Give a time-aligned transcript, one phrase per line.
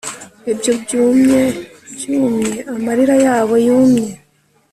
[0.51, 1.41] Ibyo byumye
[1.95, 4.15] byumye amarira yabo yumunyu